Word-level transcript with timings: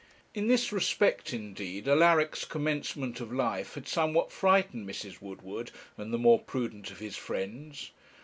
In 0.33 0.47
this 0.47 0.71
respect 0.71 1.31
indeed 1.31 1.87
Alaric's 1.87 2.43
commencement 2.43 3.21
of 3.21 3.31
life 3.31 3.75
had 3.75 3.87
somewhat 3.87 4.31
frightened 4.31 4.89
Mrs. 4.89 5.21
Woodward, 5.21 5.69
and 5.95 6.11
the 6.11 6.17
more 6.17 6.39
prudent 6.39 6.89
of 6.89 6.97
his 6.97 7.15
friends. 7.17 7.91